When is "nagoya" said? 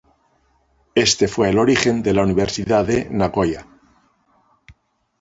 3.11-3.67